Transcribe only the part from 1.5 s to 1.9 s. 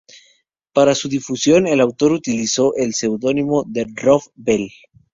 el